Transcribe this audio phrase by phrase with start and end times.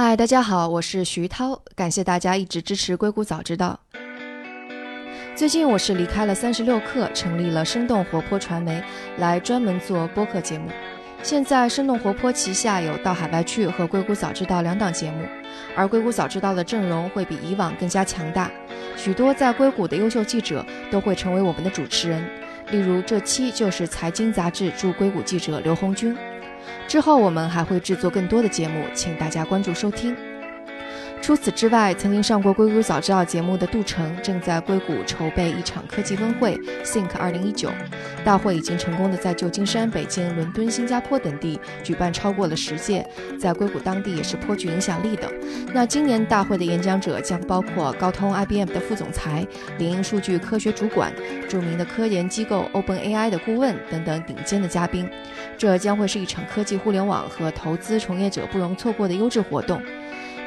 [0.00, 3.80] 嗨，大家好，我是徐涛，感谢大家一直支持硅谷早知道。
[5.34, 8.80] 最近我是离开了三十六氪，成立了生动活泼传媒，
[9.16, 10.70] 来专门做播客节目。
[11.24, 15.26] 现在生动活泼旗下有到海外去和硅谷早知道两档节目，
[15.74, 18.48] 而硅谷早知道的阵容会比以往更加强大，
[18.96, 22.24] 许多在硅谷的优秀记者都会成为我们的主持人。
[22.70, 26.16] 例如这期就是财经杂志驻硅谷记者刘红军。
[26.88, 30.16] 之后我们还会制作更多的节目，请大家关注收听。
[31.20, 37.68] 除此之外，曾经上过《硅谷早知道》节目的杜成正在硅谷筹备一场科技峰会 Think 2019，
[38.24, 43.06] 大会已经成功的在旧金山、北京、伦敦、新加坡等地举办超过了十届，
[43.38, 45.30] 在硅谷当地也是颇具影响力的。
[45.74, 51.12] 那今年大会的演讲者将包括高通、IBM 的副总裁、领英数据科学主管、
[51.46, 55.06] 著名的科研机构 OpenAI 的顾问等等顶尖的嘉宾，
[55.58, 59.82] 这将会是一场科技互联网和投资从业者不容错过的优质活动。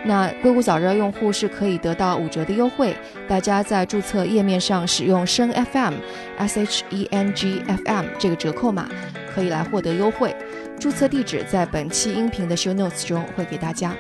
[0.04, 2.96] 那硅谷早知道用户是可以得到五折的优惠，
[3.28, 5.94] 大家在注册页面上使用声 FM
[6.38, 8.90] S H E N G F M 这个折扣码，
[9.34, 10.36] 可以来获得优惠。
[10.80, 13.96] 注册地址在本期音频的 show notes 中会给大家。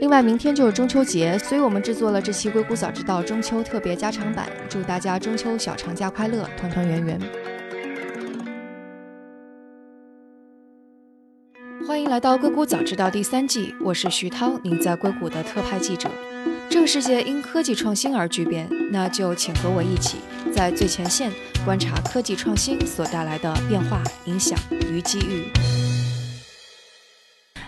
[0.00, 7.18] 另外，明天就是中秋节，所以我们制作了这期硅谷早知道中秋特别加长版，祝大家中秋小长假快乐，团团圆圆。
[12.12, 16.10] 来到硅谷早知道第三季，我是徐涛，您在硅谷的特派记者。
[16.68, 20.18] 这个世界因科技创新而巨变，那就请和我一起
[20.52, 21.32] 在最前线
[21.64, 24.58] 观察科技创新所带来的变化、影响
[24.90, 25.50] 与机遇。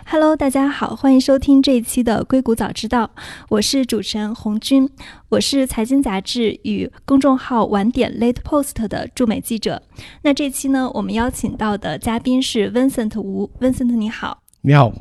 [0.06, 3.10] Hello，大家好，欢迎收听这一期的硅谷早知道，
[3.48, 4.88] 我是主持人红军，
[5.30, 9.82] 我是财经杂志与公众号晚点 Late Post 的驻美记者。
[10.22, 14.92] 那这期呢，我们邀请到的嘉宾是 Vincent 吴，Vincent 你好，你好。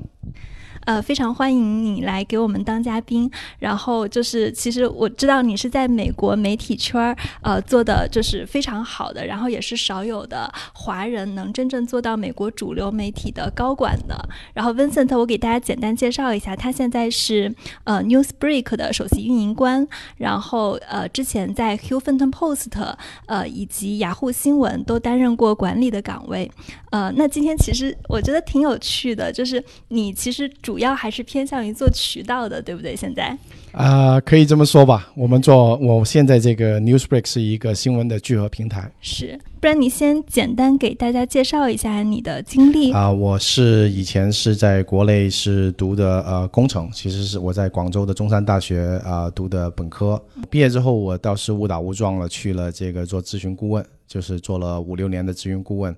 [0.85, 3.29] 呃，非常欢迎你来给我们当嘉宾。
[3.59, 14.29] 然后就是，其实我知道你是在美国媒体圈儿，呃，做的就是非常好的，然后也是少有的华人能真正做到美国主流媒体的高管的。
[14.53, 17.53] 然后 Vincent，我给大家简单介绍一下，他现在是
[17.83, 19.87] 呃 Newsbreak 的首席运营官，
[20.17, 22.95] 然后呃之前在 Huffington Post
[23.27, 26.51] 呃以及雅虎新闻都担任过管理的岗位。
[26.91, 32.95] 呃，那今天其实我觉得挺有趣的，就是你其实主主要还是偏向于做渠道的，对不对？
[32.95, 33.37] 现在
[33.73, 35.11] 啊，可以这么说吧。
[35.15, 38.91] 我们做，我现在这个 Newsbreak 是一个新闻的聚合平台。
[38.99, 43.11] 是，不然你先简单给大家介绍一下你的经历啊。
[43.11, 50.19] 我是以前是在国内是读的呃工程，其实是我在广州的中山大学啊读的本科。
[50.49, 55.95] 毕业之后，我倒是误打误撞了去了这个做咨询顾问，就是做了五六年的咨询顾问。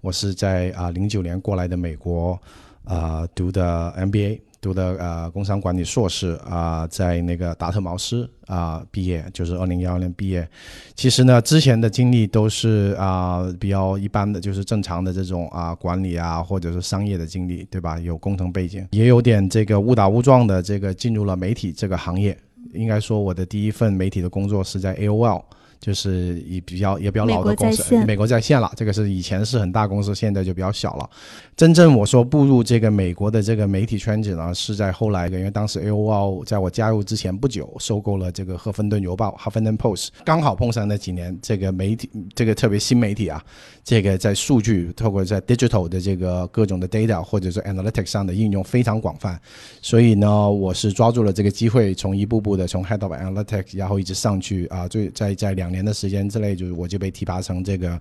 [0.00, 2.40] 我是在啊零九年过来的美国。
[2.84, 10.46] 啊，读的 MBA，读的呃工商管理硕士啊，在那个达特茅斯啊毕业，就是二零幺二年毕业。
[10.94, 17.98] 其实呢，之前的经历都是啊比较一般的，就是正常的这种啊管理啊，或者是商业的经历，对吧？
[17.98, 22.36] 有工程背景，也有点这个误打误撞的这个进入了媒体这个行业。
[22.72, 25.42] 应该说，我的第一份媒体的工作是在 AOL。
[25.84, 28.72] 就是以比较也比较老的公司，美国在线了。
[28.74, 31.10] 这个是以前是很大公司，现在就比较小了。
[31.54, 43.44] 真正我说步入这个美国的这个媒体圈子呢，是在后来的，因为当时 AOL 在我加入之前不久收购了这个赫芬顿邮报 （Huffington Post），刚好碰上那几年这个媒体，这个特别新媒体啊，
[43.84, 49.38] 这个在数据，透过在 digital 的这个各种的 data 或者是 analytics 上的应用非常广泛。
[49.82, 55.73] 所以呢，我是抓住了这个机会，从一步步的从 head of analytics，然后一直上去啊，最在在两。
[55.74, 58.00] 年的时间之内，就是我就被提拔成这个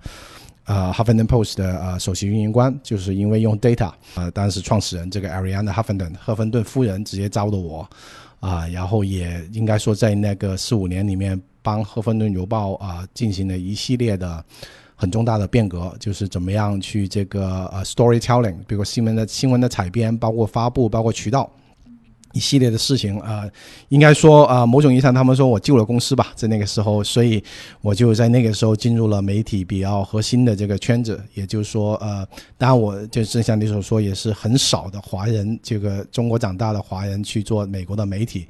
[0.64, 7.90] 啊，Huffington Post 的啊首席运营官，就是因为用 data 啊，当时创始人这个 Ariana Huffington 赫芬顿夫人直接招的我
[8.40, 14.44] 啊，然后也应该说在那个四五年里面，帮赫芬顿邮报啊进行了一系列的
[14.96, 21.50] 很重大的变革，就是怎么样去这个呃 storytelling，比如新闻的新闻的采编，包括发布，包括渠道。
[22.34, 23.50] 一系列的事情啊，
[23.90, 27.42] 应该说啊，某种意义上，他们说我救了公司吧，在那个时候，所以
[27.82, 31.24] 我就在那个时候进入了媒体比较核心的这个圈子。
[31.34, 32.28] 也就是说，呃，
[32.58, 38.48] 当然，我就正像你所说，也是很少的华人，这个中国长大的华人去做美国的媒体。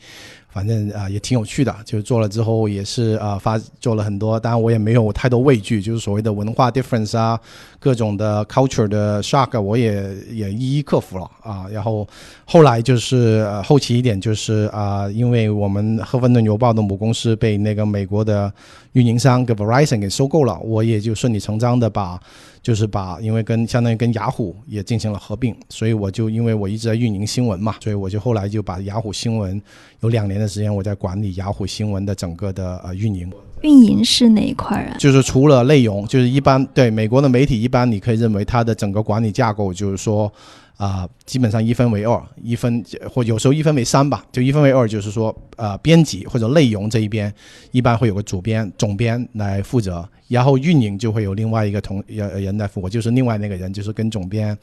[0.54, 7.38] 反正啊也挺有趣的，就是做了之后也是啊发做了很多，当然我也没有太多畏惧，就是所谓的文化 difference 啊，
[7.82, 11.66] 各种的 culture 的 shock 我也也一一克服了啊。
[11.70, 12.08] 然后
[12.46, 13.74] 后来就是后。
[13.74, 18.54] 后期一点就是啊、因为我们赫芬顿邮报的母公司被那个美国的
[18.92, 22.22] 运营商跟 Verizon 给收购了，我也就顺理成章的把，
[22.64, 29.62] 就是把，因为跟相当于跟雅虎也进行了合并，所以我就因为我一直在运营新闻嘛，所以我就后来就把雅虎新闻
[30.00, 33.30] 有两年的时间我在管理雅虎新闻的整个的呃运营。
[33.64, 34.96] 运营是哪一块儿啊？
[35.00, 40.32] 就是除了内容，就是一般对美国的媒体，一般你可以认为它的整个管理架构就是说，
[40.78, 47.34] 啊、基本上一分为二，一分或有时候一分为三吧，就一分为二，就是说，呃，编辑或者内容这一边
[47.72, 54.58] 一般会有个主编、总编来负责，然后运营就会有另外一个同呃人来负责，就是另外那个人，就是跟总编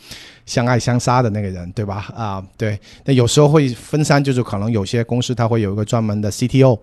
[0.44, 2.12] 相爱相杀的那个人，对吧？
[2.14, 6.78] 啊、对，那有时候会分散，就是可能有些公司它会有一个专门的 CTO。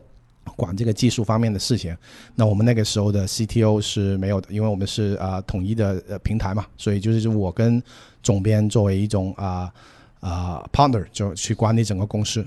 [0.56, 1.96] 管这个技术方面的事情，
[2.36, 7.82] 那我们那个时候的 CTO 是没有的，因为我们是啊、统一的呃平台嘛，所以就是我跟
[8.24, 9.72] 总编作为一种啊
[10.20, 12.46] 啊、partner 就去管理整个公司，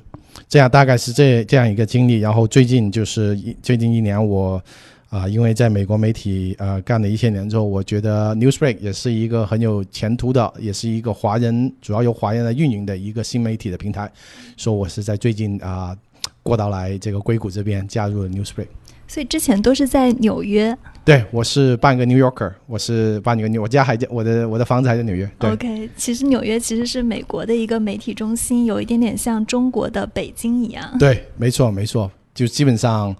[0.49, 2.19] 这样大概是这这样一个经历。
[2.19, 4.63] 然后最近就是一最近一年我
[5.09, 14.09] 啊、因为在美国媒体呃干了一些年之后，我觉得 Newsbreak 也是一个很有前途的，也是一个华人主要由华人来运营的一个新媒体的平台，
[14.57, 15.97] 所以我是在最近啊。
[16.43, 18.69] 过到来这个硅谷这边加入了 Newsbreak。
[19.09, 20.77] 所以之前都是在纽约。
[21.05, 25.29] 对，我是半个 New Yorker，我是半个纽，我家还在我的我的房子还在纽约。
[25.37, 30.97] 对 OK，其实纽约其实是美国的一个媒体中心，有一点点像中国的北京一样。
[30.99, 33.13] 对，没错没错，就基本上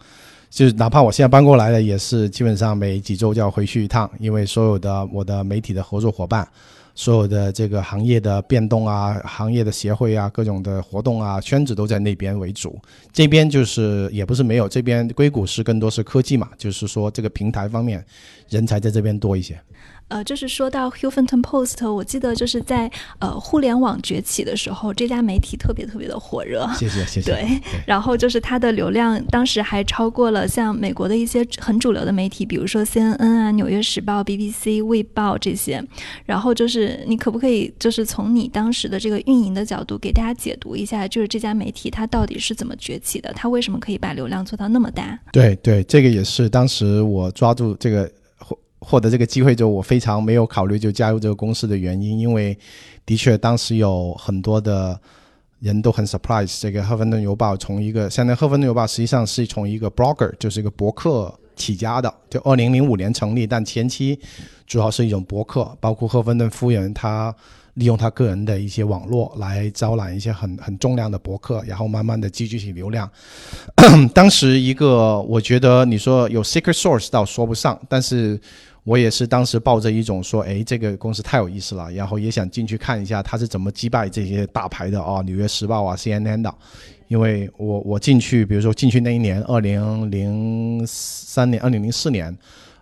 [0.49, 6.47] 就是哪怕我现在搬过来了，也是基本上每几周就要回去一趟，因为所有的我的媒体的合作伙伴。
[7.01, 12.79] 所有的这个行业的变动啊，行业的协会啊，各种的活动啊，圈子都在那边为主。
[13.11, 18.05] 这边就是也不是没有，这边硅谷是更多是科技嘛，就是说这个平台方面
[18.51, 19.59] 人才在这边多一些。
[20.11, 22.91] 呃，就是说到 Huffington Post，我记得就是在
[23.21, 26.69] 呃互联网崛起的时候，这家媒体特别特别的火热。
[26.75, 27.31] 谢谢谢谢。
[27.31, 35.83] 对，然后就是它的流量当时还超过了像美国的一些很主流的媒体，比如说 CNN 啊、纽约时报、BBC、卫报这些。
[36.27, 43.33] 然后就是你可不可以就是从你当时的这个运营的角度给大家解读一下，就是这家媒体它到底是怎么崛起的？
[43.35, 45.17] 它为什么可以把流量做到那么大？
[45.33, 48.11] 对对，这个也是当时我抓住这个
[48.81, 52.59] 获得这个机会之后，我非常没有考虑就加入这个公司的原因，因为
[53.07, 54.99] 的确当时有很多的
[55.61, 64.19] 人都很 surprise 这个赫芬顿邮报从一个现在赫芬顿邮报实际上是从一个 blogger 就是一个博客起家的，就二零零五年成立，但前期
[64.67, 67.35] 主要是一种博客，包括赫芬顿夫人她。
[67.75, 73.09] 利用他个人的一些网络来招揽一些很很重量的博客，然后慢慢的积聚起流量。
[74.13, 78.39] 当时一个，我觉得你说有 secret source 倒说不上，但是
[78.85, 86.55] 我也是当时抱着一种说，哎，这个公司太有意思了，然后也想进去看一下他是怎么击败这些大牌的啊，纽约时报啊、CNN 的。
[87.09, 92.37] 因为我我进去，比如说进去那一年，二零零三年、二零零四年。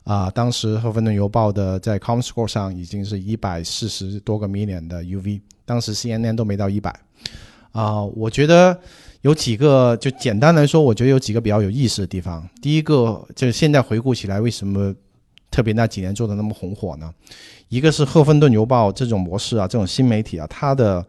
[0.05, 6.99] 啊，当时赫芬顿邮报的在 ComScore 上已经是一百四十多个 million 的 UV，当时 CNN 都没到一百。
[7.73, 8.81] 啊，我觉得
[9.21, 12.49] 有几个，就简单来说，我觉得有几个比较有意思的地方。
[12.63, 14.95] 第一个就是现在回顾起来，为什么
[15.51, 17.13] 特别那几年做的那么红火呢？
[17.69, 21.05] 一个是赫芬顿邮报这种模式啊，这种新媒体啊，它的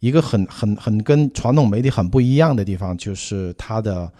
[0.00, 4.10] 一个很很很跟传统媒体很不一样的地方，就是它的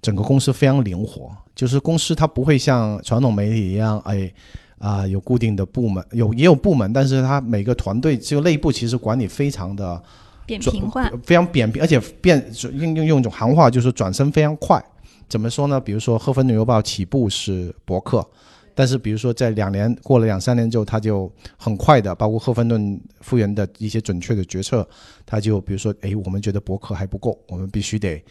[0.00, 1.30] 整个公司非常灵活。
[1.54, 4.32] 就是公司它不会像传统媒体一样，哎，
[4.78, 10.02] 啊、有固定的部门，有也有部门，但是它每个团队就内部其实管理非常的
[10.46, 12.42] 扁平化，非常扁平，而且变
[12.72, 14.82] 用用用一种行话就是转身非常快。
[15.28, 15.78] 怎么说呢？
[15.78, 18.26] 比如说《赫芬顿邮报》起步是博客，
[18.74, 24.88] 但是比如说在两年过了两三年之后，他就很快的，包括赫芬顿复原的一些准确的决策，
[25.26, 28.22] 他就比如说，哎，我们觉得博客还不够，我们必须得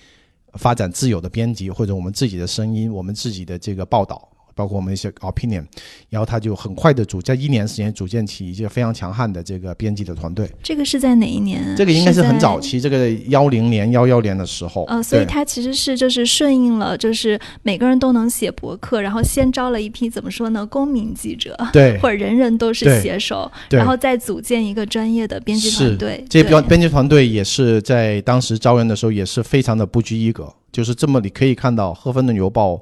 [0.53, 4.30] 发展自有的编辑或者我们自己的声音，我们自己的这个报道。
[4.55, 5.65] 包括我们一些 opinion，
[6.10, 10.50] 然后他就很快的组，在一年时间组建起一个非常强悍的这个编辑的团队。
[10.63, 11.75] 这个是在哪一年？
[11.75, 12.62] 这个应该是很早。
[12.62, 14.84] 期，这个幺零年、幺幺年的时候。
[14.86, 26.24] 呃，所以对它其实是就是顺应了，就是每个人都能写博客，然后先招了一批怎么说呢，公民记者，对 或者人人都是写手，然后再组建一个专业的编辑团队。
[26.29, 32.74] 这对编编辑团队也是在当时招人的时候也是非常的不拘一格，就是这么你可以看到《赫芬顿邮报》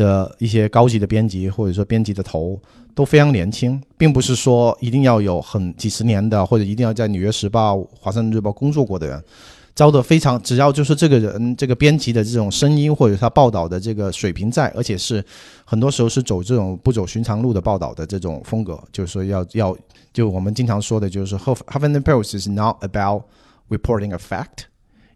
[0.00, 2.58] 的一些高级的编辑或者说编辑的头
[2.94, 9.22] 都非常年轻，并不是说一定要有很几十年的或者一定要在《纽约时报》《华盛顿日报》工作过的人。
[9.72, 15.24] 招的非常，只要就是这个人这个编辑的这种声音或者他报道的这个水平在，而且是
[15.64, 19.74] 很多时候是走这种不走寻常路的报道的这种风格，就是说要要
[20.12, 23.22] 就我们经常说的就是 Huff- Huffington Post is not about
[23.70, 24.64] reporting a fact,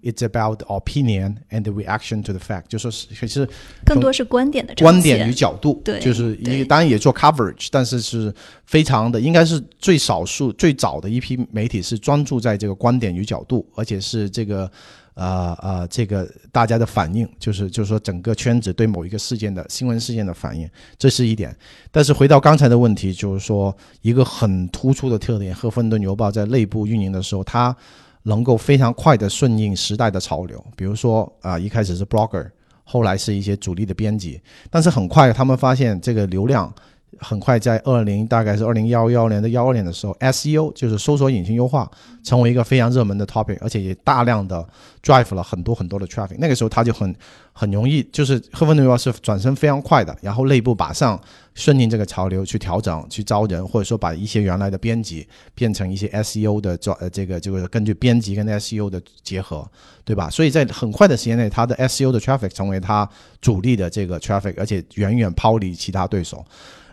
[0.05, 3.49] It's about the opinion and the reaction to the fact，就说是其实
[3.87, 8.31] 更多是观点的观点与角度，对就是对一当然也做 coverage，但是是
[8.67, 14.71] 非常的，应该是最少数最早的一批媒体是专注在这个观点与角度，而且是这个
[15.15, 20.69] 呃呃这个大家的反应，就是就是说整个圈子对某一个事件的新闻事件的反应，
[20.99, 21.57] 这是一点。
[21.91, 27.75] 但是回到刚才的问题，就是说一个很突出的特点，《赫芬顿邮报》在内部运营的时候，它
[28.25, 32.51] 能够非常快的顺应时代的潮流，比如说啊、一开始是 blogger，
[32.85, 34.41] 后来是一些主力的编辑，
[34.71, 36.71] 但是很快他们发现这个流量
[37.21, 41.91] 很快在二零大概是二零幺幺年的幺二年的时候，SEO 就是搜索引擎优化
[42.23, 44.67] 成为一个非常热门的 topic，而且也大量的
[45.03, 46.37] drive 了很多很多的 traffic。
[46.39, 47.15] 那个时候他就很
[47.53, 51.21] 很容易，就是赫芬顿邮报是转身非常快的，然后内部马上
[51.55, 59.69] 顺应这个潮流去调整、去招人，或者说把一些原来的编辑变成一些 SEO 的做呃这个就是根据编辑跟 SEO 的结合，
[60.05, 60.29] 对吧？
[60.29, 63.09] 所以在很快的时间内，它的 SEO 的 traffic 成为它
[63.41, 66.45] 主力的这个 traffic，而且远远抛离其他对手。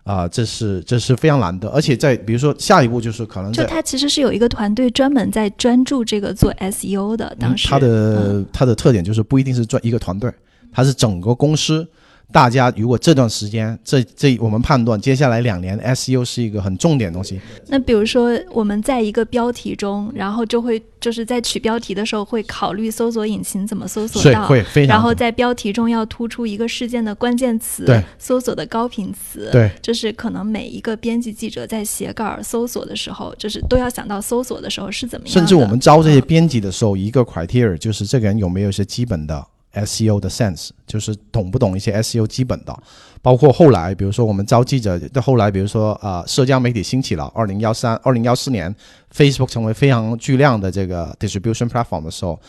[0.03, 7.87] 啊、这是这是非常难的，而且在比如说下一步就是可能就他其实是有一个团队专门在专注这个做 SEO 的，当时、嗯、它的、
[8.31, 10.31] 嗯它的特点就是不一定是专一个团队，
[10.71, 11.87] 他是整个公司。
[12.31, 28.01] 大家如果这段时间，这这我们判断接下来两年 SEO 是一个很重点的东西，那比如说我们在一个标题中，然后就会就是在取标题的时候会考虑搜索引擎怎么搜索到，会非常然后在标题中要突出一个事件的关键词，对。
[28.17, 29.69] 搜索的高频词，对。
[29.81, 35.33] 就是可能每一个编辑记者在写稿搜索的时候，就是都要想到搜索的时候是怎么样。
[35.33, 42.77] 甚至我们招这些嗯编辑的时候，一个 criteria 就是这个人有没有一些基本的 SEO 的 sense，就是懂不懂一些 SEO 基本的。
[43.21, 48.73] 包括后来，比如说我们招记者，到后来比如说啊、呃社交媒体兴起了，二零幺三、二零幺四年
[49.15, 52.39] ，Facebook 成为非常巨量的这个 distribution platform 的时候，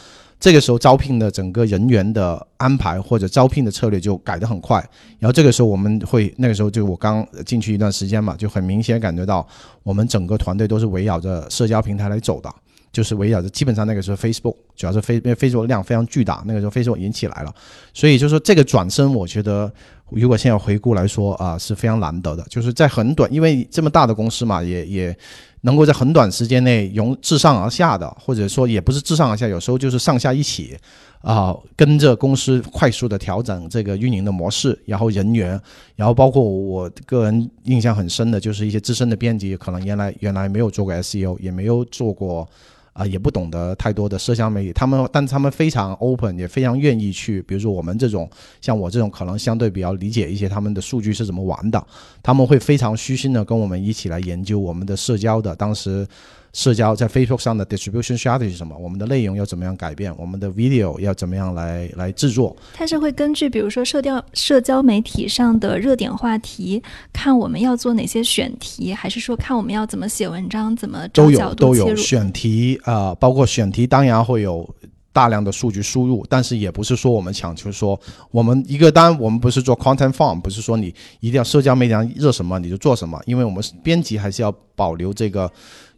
[0.40, 4.78] 这个时候招聘的整个人员的安排或者招聘的策略就改得很快。
[5.18, 9.46] 然后这个时候我们会，那个时候就我刚进去一段时间嘛，就很明显感觉到
[9.82, 12.50] 我们整个团队都是围绕着社交平台来走的。
[12.92, 17.54] 就是围绕着，基本上那个时候 Facebook 主要是 Face，因为 Facebook 量非常巨大，那个时候 Facebook 已经起来了，
[17.94, 19.72] 所以就说这个转身，我觉得
[20.10, 25.16] 如果现在回顾来说啊、是非常难得的，就是在很短，因为这么大的公司嘛，也也
[25.62, 30.76] 能够在很短时间内由自上而下的，或者说也不是自上而下，有时候就是上下一起
[31.22, 35.58] 啊、跟着公司快速的调整这个运营的模式，然后人员，
[35.94, 42.46] 然后包括我个人印象很深的就是一些资深的编辑，可能原来原来没有做过 SEO，也没有做过。
[42.92, 48.28] 啊、也不懂得太多的社交媒体，他们，但他们非常 open，也非常愿意去，比如说我们这种，
[48.60, 51.82] 像我这种，可能相对比较理解一些他们的数据是怎么玩的，
[52.22, 56.06] 他们会非常虚心的跟我们一起来研究我们的社交的当时
[56.52, 71.74] 社交在 Facebook 上的 distribution strategy 是什么，我们的内容要怎么样改变，我们的 video 要怎么样来来制作，它是会根据比如说社交社交媒体上的热点话题，看我们要做哪些选题，还是说看我们要怎么写文章，怎么找都有角都？
[71.74, 74.68] 有选题啊、呃包括选题当然会有
[75.10, 77.98] 大量的数据输入，但是也不是说我们强求说
[78.30, 85.50] 我们一个单我们不是做 content farm，不是说你一定要社交媒体上热什么你就做什么，因为我们编辑还是要保留这个。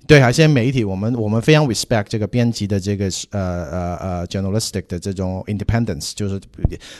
[0.07, 6.39] 对，还有些媒体，我们我们非常 respect 这个编辑的这个呃呃呃 journalistic 的这种 independence，就是，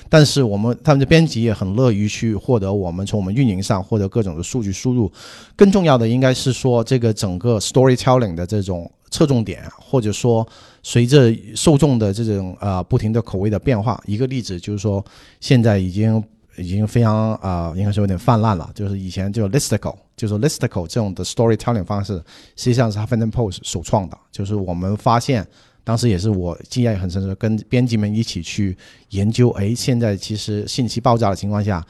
[0.09, 5.13] 但是我们他们的编辑也很乐于去获得我们从我们运营上获得各种的数据输入，
[5.55, 10.47] 更重要的应该是说这个整个 storytelling 的这种侧重点，或者说
[10.83, 15.05] 随着受众的这种呃不停的口味的变化，一个例子就是说
[15.41, 16.25] 现在已经
[16.57, 22.15] 已经非常啊、应该说有点泛滥了，就是以前就 listicle，就是 listicle 这种的 storytelling 方式，
[22.57, 25.47] 实际上是 Huffington Post 首创的，就是我们发现。
[25.87, 28.75] 当时也是我经验很深，跟编辑们一起去
[29.11, 31.87] 研究，哎，现在其实信息爆炸的情况下，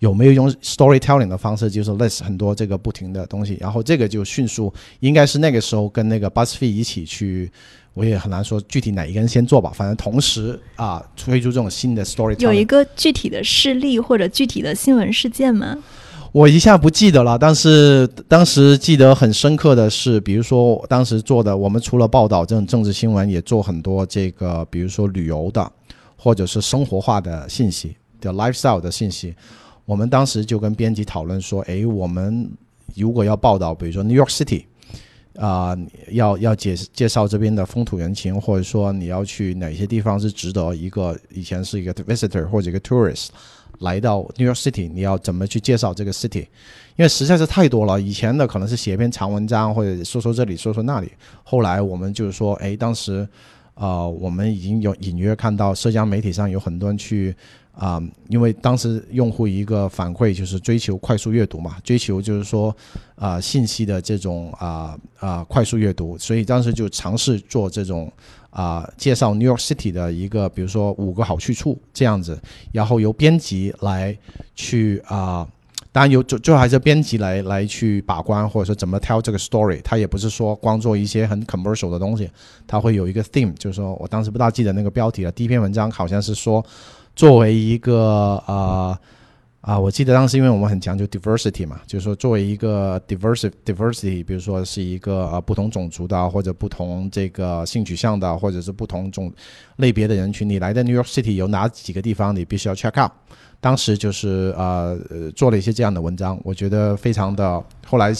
[0.00, 4.70] 有没有用 storytelling 的方式，就是 list 很多这个不停的东西，然后这个就迅速，
[5.00, 7.50] 应该是那个时候跟那个 BuzzFeed 一起去，
[7.98, 12.42] 我也很难说具体哪一个人先做吧，反正同时啊推出这种新的 storytelling。
[12.42, 15.76] 有一个具体的事例或者具体的新闻事件吗？
[16.30, 25.72] 我一下不记得了，但是当时记得很深刻的是，比如说当时做的，我们除了报道这种政治新闻，也做很多这个，比如说旅游的，
[26.16, 29.34] 或者是生活化的信息的 lifestyle 的信息。
[29.86, 32.48] 我们当时就跟编辑讨论说，诶，我们
[32.94, 34.64] 如果要报道，比如说 New York City，
[35.38, 35.76] 啊、
[36.10, 43.28] 要要介介绍这边的风土人情，或者说你要去哪些地方是值得一个以前是一个 visitor 或者一个 tourist
[43.78, 46.48] 来到 New York City，你要怎么去介绍这个 city？
[46.96, 51.12] 因为实在是太多了，以前的可能是写一篇长文章或者说说这里说说那里，
[51.44, 53.28] 后来我们就是说，哎，当时
[53.74, 57.32] 呃，我们已经有隐约看到社交媒体上有很多人去
[57.78, 62.76] 啊、因为当时用户一个反馈就是追求快速阅读嘛，追求就是说
[63.14, 68.12] 啊、信息的这种啊啊、快速阅读，所以当时就尝试做这种
[68.50, 72.36] 啊、介绍 New York City 的一个，比如说五个好去处这样子，
[72.72, 74.18] 然后由编辑来
[74.56, 75.46] 去啊。
[75.90, 82.30] 当然有最最后还是编辑来来去把关，或者说怎么 tell 这个 story，他也不是说光做一些很 commercial 的东西，
[82.66, 85.32] 他会有一个 theme，就是说我当时不大记得那个标题了。
[85.32, 86.64] 第一篇文章好像是说，
[87.18, 88.96] 作为一个呃
[89.60, 99.32] 啊、我记得当时因为我们很强调 diversity 嘛，就是说作为一个 diversity diversity，比如说是一个呃不同种族的，或者不同这个性取向的，或者是不同种
[99.76, 103.10] 类别的人群，你来的 New York City 有哪几个地方你必须要 check out？
[103.60, 108.12] 当时就是呃呃做了一些这样的文章，我觉得非常的，后来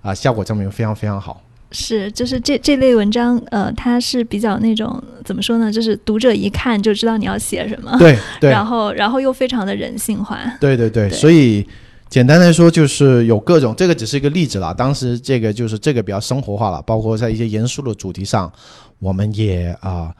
[0.00, 1.42] 啊、效果证明非常非常好。
[1.72, 5.72] 是，就是这这类文章，呃，它是比较那种怎么说呢？
[5.72, 10.38] 就是读者一看就知道你要写什么，对对然后然后又非常的人性化。
[10.60, 11.66] 对对对，对所以
[12.08, 14.72] 简单来说就是有各种，这个只是一个例子啦。
[14.74, 18.52] 当时这个就是这个比较生活化了，包括在一些严肃的主题上，
[18.98, 20.14] 我们也啊、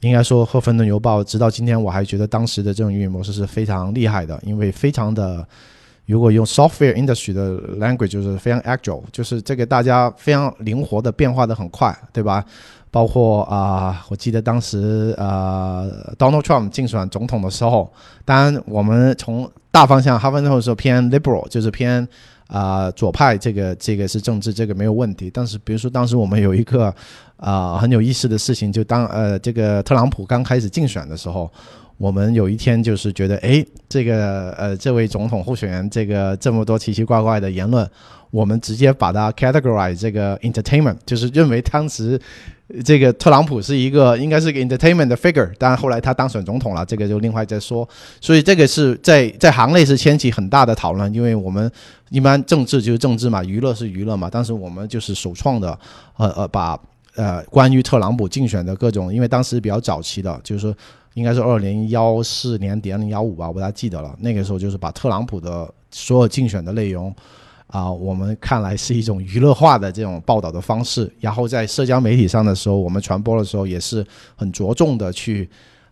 [0.00, 5.46] 应该说《赫芬顿邮报》直到今天我还觉得当时的这种运营模式是非常厉害的，因为非常的。
[6.12, 12.44] 如果用 software industry 的 language，就是非常 agile，就是这个大家非常灵活的变化的很快，对吧？
[12.90, 17.90] 包括啊、我记得当时呃，Donald Trump 竞选总统的时候，
[18.26, 22.06] 当然我们从大方向，哈芬顿是偏 liberal，就是偏
[22.48, 25.30] 啊、左派，这个这个是政治，这个没有问题。
[25.32, 26.94] 但是比如说当时我们有一个
[27.38, 31.50] 啊、很有意思的事情，就当呃这个特朗普刚开始竞选的时候。
[32.02, 37.88] 我们有一天就是觉得，哎，这个呃，这位总统候选人这个这么多奇奇怪怪的言论，
[38.32, 42.20] 我们直接把它 categorize 这个 entertainment，就是认为当时
[42.84, 47.88] 这个特朗普是一个应该是个 entertainment 的 figure，当然后来他当选总统了，这个就另外再说。
[48.20, 51.70] 所以这个是在在行内是掀起很大的讨论，因为我们
[52.10, 55.78] 一般政治就是政治嘛，娱乐是娱乐嘛，但是我们就是首创的，
[56.16, 56.76] 呃呃，把
[57.14, 60.74] 呃关于特朗普竞选的各种，因为当时比较早期的，就是说。
[61.14, 64.16] 应该是二零幺四年底、二零幺五吧，我不大记得了。
[64.20, 67.14] 那个时候就是把特朗普的所有竞选的内容，
[67.66, 71.12] 啊、我们看来是一种娱乐化的这种报道的方式。
[71.20, 75.48] 然后在社交媒体上的时候，我们传播的时候也是很着重的去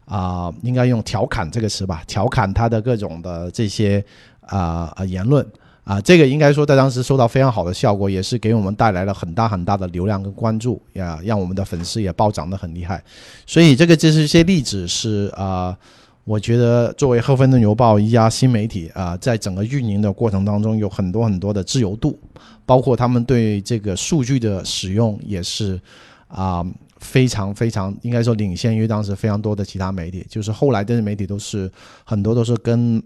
[0.07, 4.05] 啊、应该用调侃这个词吧，调侃他的各种的这些
[4.41, 5.47] 啊啊、言论。
[5.91, 13.03] 啊，这个应该说在当时收到非常好的效果，也是给我们带来了很大很大的流量跟关注呀，让我们的粉丝也暴涨得很厉害。
[13.45, 15.77] 所以这个这是一些例子是啊、
[16.23, 22.17] 我觉得作为赫芬顿邮报一家新媒体啊、在整个运营的过程当中有很多很多的自由度，
[22.65, 25.81] 包括他们对这个数据的使用也是
[26.29, 26.65] 啊、
[26.99, 31.69] 非常非常应该说领先于当时非常多的其他媒体，就是后来这些媒体都是
[32.05, 33.03] 很多都是跟。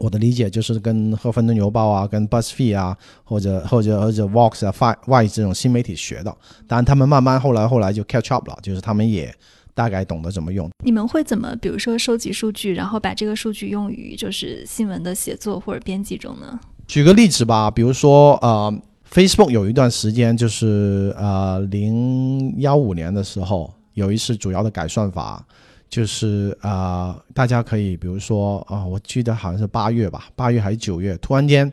[0.00, 6.34] 我的理解就是跟赫芬顿邮报啊、跟 BuzzFeed 啊，或者或者或者 Vox 啊、Fi Y 这种新媒体学的，
[6.66, 9.34] 当然他们慢慢后来后来就 catch up 了，就是他们也
[9.74, 10.68] 大概懂得怎么用。
[10.84, 16.58] 你们会怎么，比如说收集数据，然后把这个数据用于就是新闻的写作或者编辑中呢？
[16.86, 18.72] 举个例子吧，比如说呃
[19.12, 25.44] ，Facebook 有一段时间就是呃零幺五年的时候有一次主要的改算法，
[25.88, 31.72] 就是呃大家可以比如说啊、我记得好像是八月吧，八月还是九月，突然间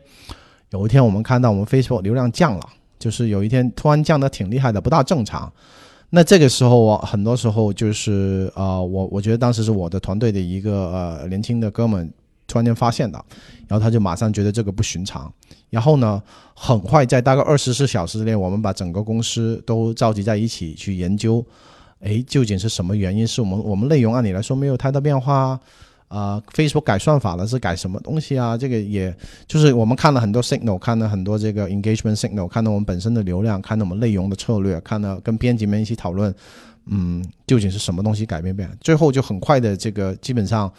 [0.70, 5.52] 有一天我们看到我们 Facebook 流量降了，就是有一天突然降的挺厉害的，不大正常。
[6.10, 12.10] 那这个时候我很多时候就是呃，我我觉得当时是我的团队的一个呃年轻的哥们
[12.46, 13.22] 突然间发现的，
[13.66, 15.30] 然后他就马上觉得这个不寻常，
[15.68, 16.22] 然后呢，
[16.54, 21.44] 很快在大概二十四小时之内，我们把整个公司都召集在一起去研究，
[22.06, 23.26] 诶，究竟是什么原因？
[23.26, 25.60] 是我们我们内容按理来说没有太大变化啊。
[26.08, 28.56] 啊、f a c e b o o k 改算法了，是改什么东西啊？
[28.56, 29.12] 这个也
[29.48, 36.32] 就是我们看了很多 signal，看了很多这个 engagement signal，看到我们本身的流量，看到我们内容的策略，看到跟编辑们一起讨论，
[36.86, 38.70] 嗯，究竟是什么东西改变变？
[38.80, 40.72] 最后就很快的这个基本上，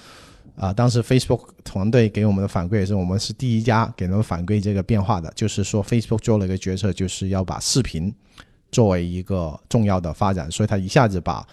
[0.55, 8.13] 啊、当时 Facebook 团队给我们的反馈也是，我们是第一家给他们反馈这个变化的，就是说 Facebook 做了一个决策，就是要把视频
[8.71, 11.45] 作为一个重要的发展，所以他一下子把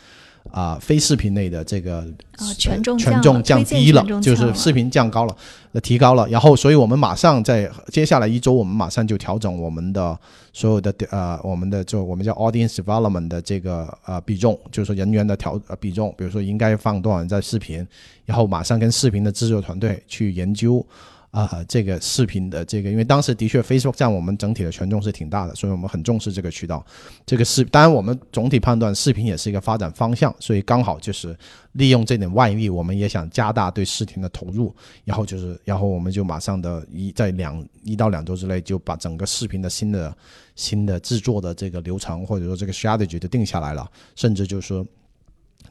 [0.50, 2.00] 啊、非视频类的这个
[2.36, 5.34] 啊、权重权重降低了就是视频降高了，
[5.72, 6.28] 呃，提高了。
[6.28, 10.16] 然后，所以我们马上在接下来一周，我们马上就调整我们的
[10.52, 17.84] 所有的呃，我们的就我们叫 audience development 的这个呃比重，就是说人员的调呃比重，比如说应该放多少人在视频，
[18.26, 20.84] 然后马上跟视频的制作团队去研究。
[21.34, 26.86] 啊，这个视频的这个，因为当时的确 Facebook 占我们整体的权重是挺大的，所以我们很重视这个渠道。
[27.26, 31.36] 这个视，当然我们总体判断视频也是一个发展方向，所以刚好就是
[31.72, 34.72] 利用这点外力，我们也想加大对视频的投入。
[35.04, 40.16] 然后就是，然后我们就马上的一在两一到两周之内就把整个视频的新的
[40.54, 44.86] 新的制作的这个流程或者说这个 strategy 就定下来了，甚至就是说，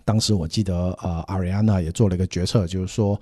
[0.03, 3.17] 当时我记得呃，Ariana 也做了一个决策，就是说。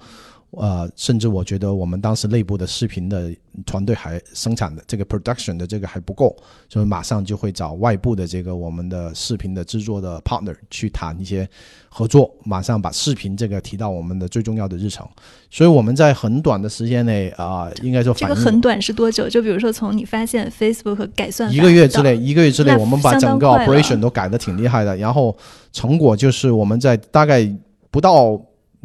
[0.51, 3.33] 呃，甚至我觉得我们当时内部的视频的
[3.65, 6.35] 团队还生产的这个 production 的这个还不够，
[6.67, 11.47] 所以马上就会找外部的这个我们的视频的制作的 partner 去谈一些
[11.87, 15.07] 合作，马上把视频这个提到我们的最重要的日程。
[15.49, 19.29] 所以我们在很短的时间内啊，应该说这个很短是多久？
[19.29, 25.33] 就比如说从你发现 Facebook 改算一个月之内，一个月之内，我们把整个 operation 都改的挺厉害的，然后
[25.71, 27.49] 成果就是我们在大概
[27.89, 28.37] 不到。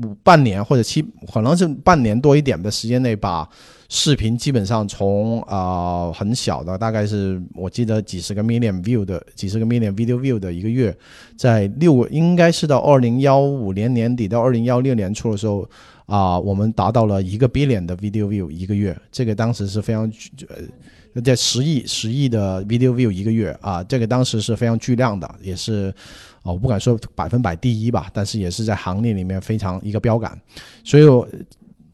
[0.02, 3.48] 五半年或者七，可能是半年多一点的时间内，把
[3.88, 10.94] 视频基本上从啊很小的，大概是我记得几十个 million view 的，几十个 million video view 的一个月，
[11.36, 15.66] 在六应该是到二零幺五年年底到二零幺六年初的时候
[16.06, 20.10] 啊，我们达到了一个 billion 的 video view 一个月，这个当时是非常
[21.14, 25.94] 呃在十亿十亿的 video view 一个月啊，这个当时是非常巨量的，也是。
[26.52, 30.38] 我不敢说百分百第一吧，但是也是在行业里面非常一个标杆，
[30.84, 31.28] 所以，我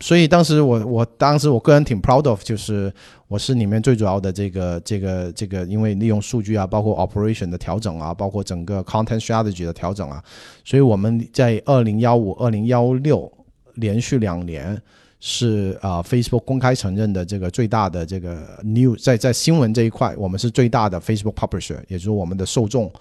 [0.01, 2.93] 所以当时我我当时我个人挺 proud of，就是
[3.29, 10.23] 我是里面最主要的这个这个这个，因为利用数据啊，包括 operation 的调整啊，包括整个 content strategy 的调整啊，
[10.65, 13.31] 所以我们在二零幺五、二零幺六
[13.75, 14.77] 连续两年
[15.21, 22.93] 是啊 Facebook 公开承认的这个最大的这个 new 在在新闻这一块，我们是最大的 Facebook publisher，也就是我们的受众。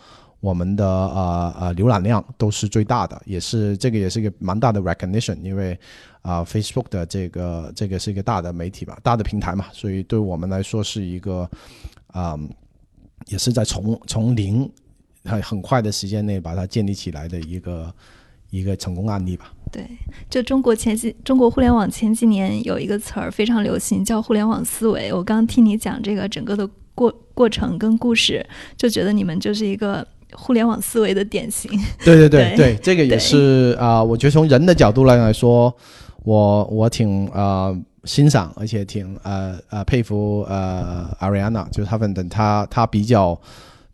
[0.42, 5.80] 我们的呃呃浏览量都是最大的，也是这个也是一个蛮大的 recognition，因为
[6.24, 11.48] 啊 Facebook 的这个这个是一个大的媒体嘛，大的平台嘛，所以对我们来说是一个
[12.08, 12.36] 啊，
[13.28, 14.68] 也是在从从零
[15.26, 17.94] 很很快的时间内把它建立起来的一个
[18.50, 19.54] 一个成功案例吧。
[19.72, 19.86] 对，
[20.28, 25.14] 就中国前几中国互联网前几年有一个词儿非常流行，叫互联网思维。
[25.14, 28.44] 我刚听你讲这个整个的过过程跟故事，
[28.76, 30.04] 就觉得你们就是一个。
[30.34, 31.70] 互联网思维的典型，
[32.04, 35.74] 对对对对，这个也是啊，我觉得从人的角度来来说，
[36.24, 43.40] 我我挺呃欣赏，而且挺呃呃佩服呃 Ariana，就是他们等他他比较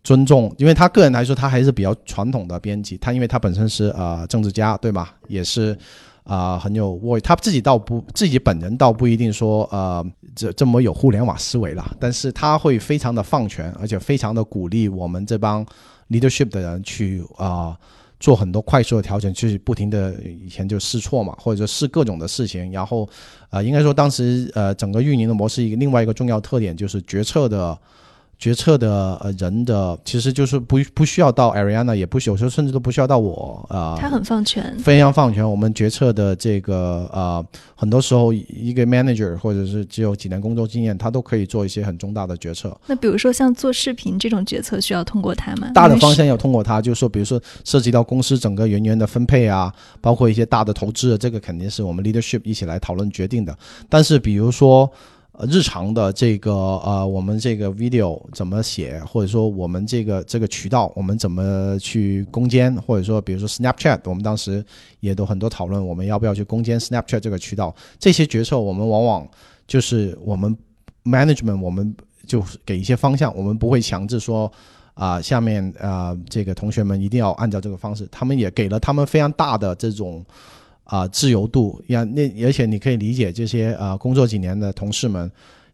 [0.04, 5.14] 尊重，因为他个人来说，他还是比较传统的编辑，他因为他本身是呃政治家，对吧？
[5.28, 5.78] 也是
[6.24, 15.66] 啊很有我他自己倒不自己本人倒不一定说呃这这么有互联网思维了，但是他会非常的放权，而且非常的鼓励我们这帮。
[16.10, 17.78] Leadership 的人去啊
[18.20, 23.08] 做很多快速的调整，去不停的以前就试错嘛，或者说试各种的事情，然后
[23.50, 27.78] 啊应该说当时呃整个运营的模式一个另外一个重要特点就是决策的。
[28.40, 33.98] 决策的呃人的其实就是不不需要到 Ariana，也不有时候甚至都不需要到我啊。
[34.00, 35.50] 他很放权，非常放权。
[35.50, 42.80] 我们决策的这个呃，很多时候一个 manager 或者是只有几年工作经验，他都可以做一些很重大的决策。
[42.86, 45.72] 那比如说像做视频这种决策，需要通过他吗？
[45.74, 53.58] 大的方向要通过他，就是说，比如说涉及到公司整个人员的分配啊，包括一些大的投资，这个肯定是我们 leadership 一起来讨论决定的。
[53.90, 54.88] 但是比如说。
[55.46, 64.66] 日常的这个呃，我们这个 video 怎么写，或者说我们这个这个渠道，我们怎么去攻坚，或者说比如说 Snapchat，我们当时
[65.00, 67.76] 也都很多讨论，我们要不要去攻坚 Snapchat 这个渠道？
[68.00, 69.28] 这些决策我们往往
[69.68, 70.58] 就是我们
[71.04, 71.96] management，我们
[72.26, 74.52] 就给一些方向，我们不会强制说
[74.96, 80.26] 啊，下面啊这个同学们一定要按照这个方式，他们也给了他们非常大的这种。
[80.88, 85.30] 啊，自由度呀，那而且你可以理解这些啊，工作几年的同事们，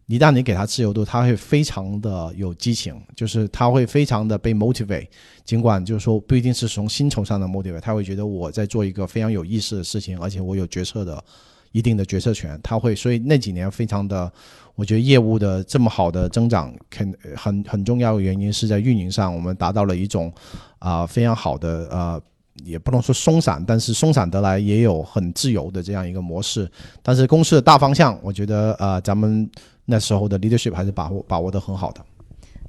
[0.06, 5.06] 一旦你给他自由度，他会非常的有激情，就是他会非常的被 motivate，
[5.44, 11.22] 尽管就是说不一定是从薪酬上的 motivate，他会觉得我在做一个非常有意思的事情，而且我有决策的
[11.70, 14.28] 一定的决策权，他会，所以那几年非常的，
[14.74, 20.32] 我觉得业务的这么好的增长，肯很很重要的原因是在运营上，我们达到了一种
[20.80, 22.20] 啊非常好的呃。
[22.62, 26.70] 也不能说松散，但是松散得来也有很自由的这样一个模式。
[27.02, 29.50] 但是公司的大方向，我觉得呃，咱们
[29.84, 32.00] 那时候的 leadership 还是把握把握的很好的。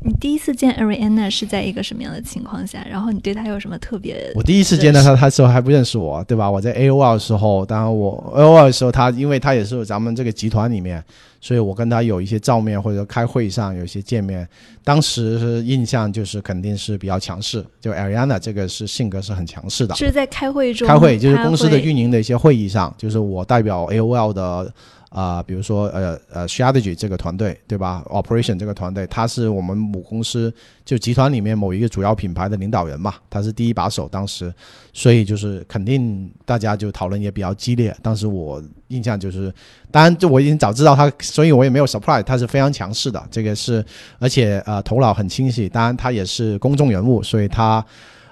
[0.06, 2.86] 你第一次见 Ariana 是在一个什么样的情况下？
[2.88, 4.32] 然后你对她有什么特别？
[4.36, 6.50] 我第一次见到她，她时候还不认识我，对吧？
[6.50, 11.04] 我在 AOL 的时候，当然我 AOL 的时候，她因为她也是咱们这个集团里面。
[11.41, 14.48] 所以我跟她有一些照面，或者开会上有一些见面，
[14.84, 17.63] 当时印象就是肯定是比较强势。
[17.80, 19.94] 就 Ariana 这个是性格是很强势的。
[19.96, 20.88] 是在开会中？
[20.88, 24.74] 开会就是公司的运营的一些会议上，就是我代表 AOL 的
[25.15, 34.54] 啊、比如说呃呃 strategy 这个团队，对吧？operation 这个团队，他是我们母公司就集团里面某一个主要品牌的领导人嘛，他是第一把手，当时，
[34.91, 37.95] 所以就是肯定大家就讨论也比较激烈。
[38.01, 39.49] 当时我印象就是，
[39.89, 43.82] 当然就我已经早知道他，所以我也没有 surprise，他是非常强势的，这个是
[44.19, 47.86] 而且呃头脑很清晰，当然他也是公众人物，所以他。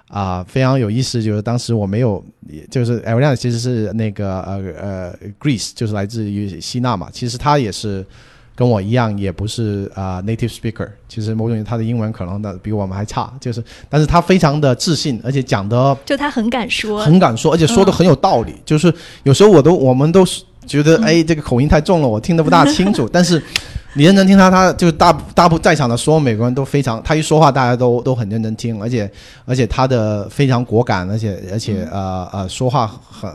[0.09, 8.05] 啊、非常有意思，就是当时我没有，也就是 a r i a n 其实是那个呃呃 Greece，就是来自于希腊嘛，其实他也是
[8.55, 18.53] 跟我一样，也不是啊、native speaker，其实某种意义他的英文可能的比我们还差，就是，但是他非常的自信，而且讲的就他很敢说，很敢说，而且说的很有道理。
[18.63, 23.09] 就是有时候我都我们都是觉得，哎，这个口音太重了，我听得不大清楚。
[23.11, 23.41] 但是
[23.95, 29.09] 你认真听他，他就大大部在场的所有美国人都非常，他一说话大家都都很认真听，而且
[29.45, 33.31] 而且他的非常果敢，而且而且呃呃说话很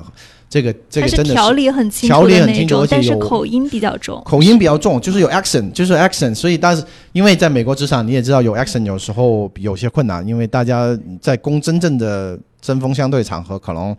[0.51, 4.23] 这个这个真的条理很清条理楚的那种很清楚而，且但是口音比较重。
[4.25, 13.97] 口音比较重，就是有 accent，就是 accent，所以但是因为在美国职场你也知道有 accent 有时候有些困难，因为大家在公真正的针锋相对场合，可能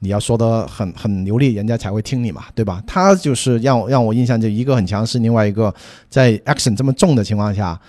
[0.00, 2.82] 你要说的很很流利，人家才会听你嘛，对吧？
[2.86, 5.74] 他就是让我让我印象就一个很强势，另外一个
[6.08, 7.80] 在 action 这么重的情况下。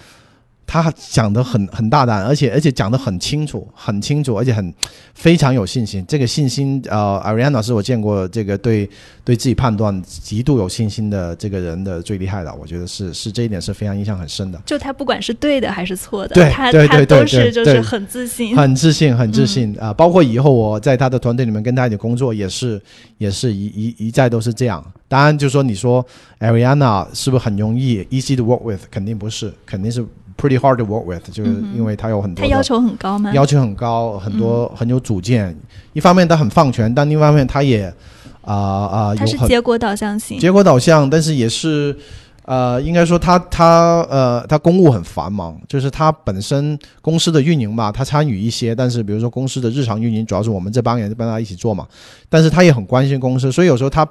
[0.66, 4.74] 他讲的很很大胆，而且而且讲的很清楚，很清楚，而且很
[5.14, 6.04] 非常有信心。
[6.08, 8.90] 这个信心，呃，Ariana 是我见过这个对
[9.24, 14.60] 对自己判断极度有信心的这个人的最厉害的，我觉得是是这一点是非常印象很深的。
[14.66, 18.56] 就他不管是对的还是错的，对他对对对他都是对对就是很自信。
[18.56, 22.82] 很自信，很自信啊、包括以后我在他的团队里面跟他一起工作，也是
[23.18, 24.84] 也是一一一再都是这样。
[25.08, 26.04] 当然，就说你说
[26.40, 28.82] Ariana 是不是很容易 easy to work with？
[28.90, 30.04] 肯定不是，肯定是
[30.38, 33.32] pretty hard to work with，就是因为他有很多的他要求很高吗？
[33.34, 35.56] 要求很高，很多、很有主见。
[35.94, 37.86] 一方面他很放权，但另一方面他也
[38.42, 40.40] 啊啊、他是结果导向型。
[40.40, 41.96] 结果导向，但是也是，
[42.46, 51.88] 呃，应该说他他呃他公务很繁忙，就是他本身公司的运营吧，他参与一些，但是比如说公司的日常运营主要是我们这帮人帮他一起做嘛，
[52.30, 54.08] 但是他也很关心公司，所以有时候他。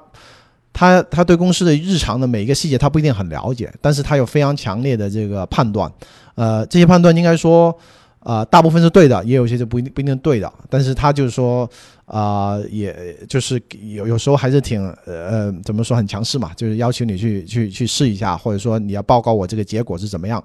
[0.73, 5.89] 他他对公司的日常的每一个细节他不一定很了解，但是他有非常强烈的这个判断，
[6.33, 7.77] 呃，这些判断应该说，
[8.21, 11.69] 呃，大部分是对的，也有些是不一定不一定对的，但是他就是说，
[12.05, 13.61] 啊、也就是
[13.93, 20.43] 有有时候还是挺呃怎么说很强势嘛，就是要求你去去去试一下，或者说你要报告我这个结果是怎么样，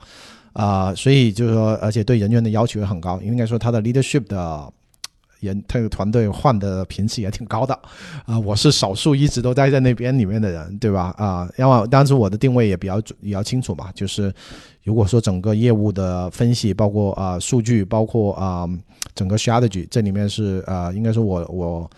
[0.53, 4.71] 啊、所以就是说，而且对人员的要求也很高，应该说他的 leadership 的。
[5.40, 7.79] 人，他的团队换的频次也挺高的，
[8.24, 11.14] 啊、我是少数一直都待在那边里面的人，对吧？
[11.16, 14.33] 啊、因为当时我的定位也比较准比较清楚嘛，就是
[14.85, 18.68] 如果说整个业务的分析，包括啊、数据，包括啊、
[19.14, 21.90] 整个 strategy，这里面是啊、应该说我我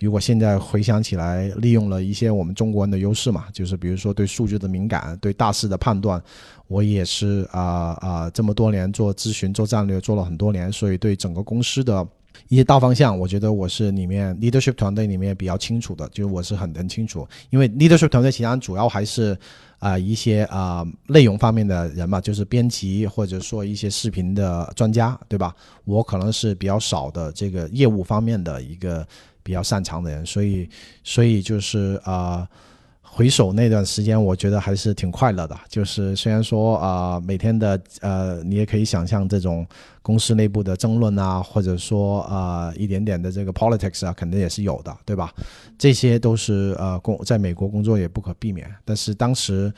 [0.00, 6.22] 如果现在回想起来，利用了一些我们中国人的优势嘛，就是比如说对数据的敏感，对大势的判断，
[6.68, 12.06] 我也是啊啊、这么多年做咨询、做战略做了很多年，所以对整个公司的
[12.48, 19.36] 一些大方向，我觉得我是里面 leadership 团队里面比较清楚的，就是我是很很清楚，因为 leadership 团队其实主要还是
[19.78, 25.54] 啊、一些啊、内容方面的人嘛，就是编辑或者说一些视频的专家，对吧？
[25.84, 29.06] 我可能是比较少的这个业务方面的一个
[29.42, 30.68] 比较擅长的人，所以
[31.04, 32.48] 所以就是啊。
[33.16, 35.58] 回首那段时间，我觉得还是挺快乐的。
[35.70, 39.66] 就是虽然说啊、每天的呃，你也可以想象这种
[40.02, 45.32] 公司内部的争论啊，或者说啊、一点点的这个 politics 啊，肯定也是有的，对吧？
[45.78, 48.70] 这些都是呃工在美国工作也不可避免。
[48.84, 49.72] 但是当时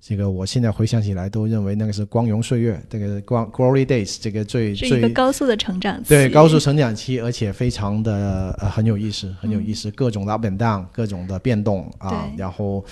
[0.00, 6.08] 这个我现在回想起来，都认为那个是光荣岁月，这个光 glory days，这个最是一个最高速的成长期。
[6.08, 12.84] 对高速成长期，而且非常的呃很有意思，很有意思，各种的 up and down，各种的变动啊，然后。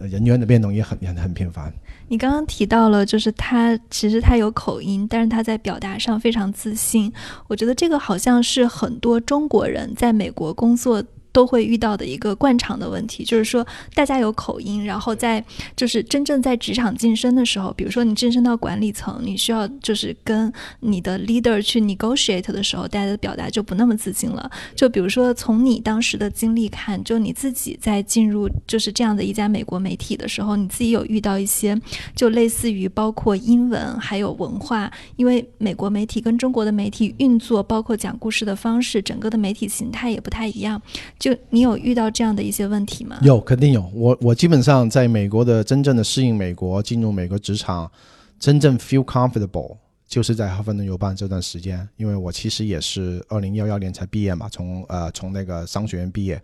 [0.00, 1.72] 呃人员的变动也很很很频繁，
[2.08, 7.10] 你刚刚提到了，就是他其实他有口音，但是他在表达上非常自信。
[7.46, 11.00] 我觉得这个好像是很多中国人在美国工作。
[11.38, 15.44] 都会遇到的一个惯常的问题，就是说大家有口音，然后在
[15.76, 24.50] 就是真正在职场晋升的时候，比如说你晋升到管理层，你需要就是跟你的 leader 去 negotiate 的时候，大家的表达就不那么自信了。
[24.74, 31.80] 就比如说从你当时的经历看，就你自己在进入就是这样的一家美国媒体的时候，你自己有遇到一些
[32.16, 40.82] 就类似于包括英文还有文化，因为美国媒体跟中国的媒体运作，包括讲故事的方式，整个的媒体形态也不太一样。
[41.16, 43.18] 就你有遇到这样的一些问题吗？
[43.22, 43.90] 有肯定有。
[43.94, 47.90] 我我基本上在美国的真正的适应美国，进入美国职场，
[48.38, 56.40] 真正 feel comfortable，就是在哈佛顿邮报这段时间，因为我其实也是二零幺幺年才毕业嘛，从呃从那个商学院毕业，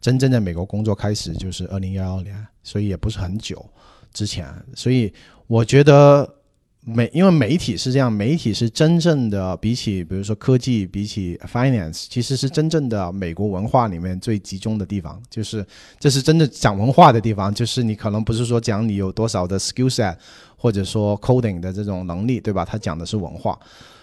[0.00, 3.64] 真正在美国工作开始就是二零幺幺年，所以也不是很久
[4.12, 5.12] 之前，所以
[5.46, 6.28] 我觉得
[6.94, 15.64] 媒因为媒体是这样，媒体是真正的比起比如说科技，比起 finance，其实是真正的美国文化里面最集中的地方，就是
[15.98, 20.16] 这是真的讲文化的地方，就是你可能不是说讲你有多少的 skill set。
[20.60, 22.64] 或者说 coding 的这种能力，对吧？
[22.64, 23.56] 他讲的是文化，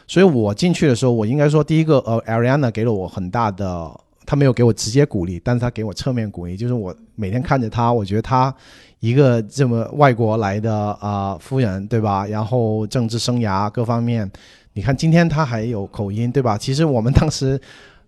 [0.07, 3.91] 所以我进去的时候，我应该说第一个，呃，Ariana 给了我很大的，
[4.25, 8.53] 他没有给我直接鼓励，但是他给我侧面鼓励，就是我每天看着他，我觉得他
[8.99, 12.25] 一个这么外国来的啊夫人，对吧？
[12.27, 14.29] 然后政治生涯各方面，
[14.73, 16.57] 你看今天他还有口音，对吧？
[16.57, 17.59] 其实我们当时。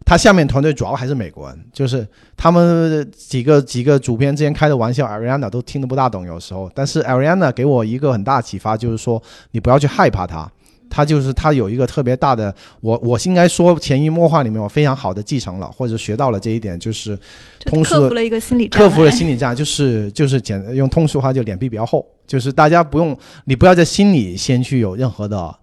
[0.06, 6.72] 他下面团队主要还是美国人，就是他们几个几个主编之间开的玩笑，Ariana 都听得不大懂，有时候。
[6.74, 10.50] 但是 Ariana 给我一个很大启发，就是说你不要去害怕他，
[10.90, 17.18] 他就是他有一个特别大的，我我应该说潜移默化里面我非常好的继承了或者学到了这一点，就是
[17.66, 25.56] 通克服了一个心理克服了心理障碍，就是就是简用通俗话就脸皮比较厚，就是大家不用你不要在心里先去有任何的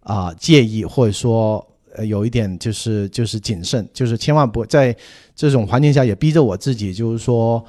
[0.00, 1.64] 啊介意或者说。
[1.96, 4.94] 呃，有一点就是就是谨慎，就是千万不在
[5.34, 7.64] 这种环境下也逼着我自己，就是说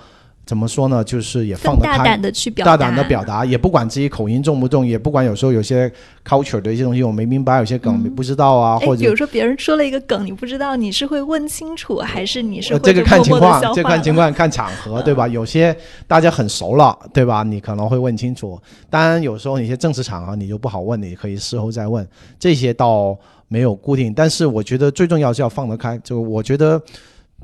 [0.49, 1.03] 怎么说呢？
[1.03, 5.87] 就是也放得开，大胆的去表达，大胆的表达，也不管自己口音重不重，也不管有时候有些
[6.27, 15.27] culture 的一些东西我没明白，有些梗你不知道啊，或者比如说别人说了一个梗你不知道，你是会问清楚，还是你是这个看情况，这看情况看场合，对吧？
[15.27, 17.43] 有些大家很熟了，对吧？
[17.43, 18.59] 你可能会问清楚，
[18.89, 22.03] 当然有时候一些正式场合你就不好问，你可以事后再问，
[22.39, 23.15] 这些倒。
[23.51, 25.97] 没有固定，但是我觉得最重要是要放得开。
[26.03, 26.79] 就我觉得，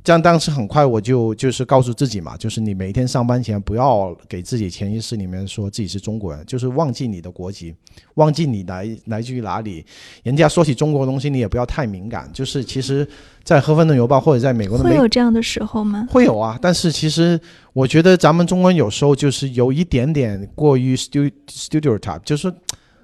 [0.06, 7.74] 这样当时很快我就就是告诉自己嘛，就是你每天上班前不要给自己潜意识里面说自己是中国人，就是忘记你的国籍，
[8.13, 9.84] 忘记你来来自于哪里。
[10.22, 12.30] 人家说起中国的东西，你也不要太敏感。
[12.32, 13.08] 就是其实，
[13.44, 16.08] 在《赫芬顿邮报》或者在美国的会有这样的时候吗？
[16.12, 17.39] 会有啊，但是其实
[17.74, 22.54] 我觉得咱们中国人有时候就是有一点点过于 stu studio type，就是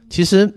[0.08, 0.54] 其实。